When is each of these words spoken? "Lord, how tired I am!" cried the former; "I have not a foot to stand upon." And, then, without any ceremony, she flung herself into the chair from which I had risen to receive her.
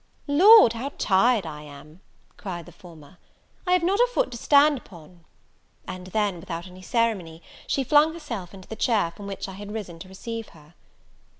"Lord, 0.25 0.73
how 0.73 0.93
tired 0.97 1.45
I 1.45 1.61
am!" 1.61 2.01
cried 2.35 2.65
the 2.65 2.71
former; 2.71 3.19
"I 3.67 3.73
have 3.73 3.83
not 3.83 3.99
a 3.99 4.09
foot 4.11 4.31
to 4.31 4.37
stand 4.39 4.79
upon." 4.79 5.25
And, 5.87 6.07
then, 6.07 6.39
without 6.39 6.65
any 6.65 6.81
ceremony, 6.81 7.43
she 7.67 7.83
flung 7.83 8.11
herself 8.13 8.51
into 8.51 8.67
the 8.67 8.75
chair 8.75 9.11
from 9.11 9.27
which 9.27 9.47
I 9.47 9.53
had 9.53 9.71
risen 9.71 9.99
to 9.99 10.09
receive 10.09 10.49
her. 10.57 10.73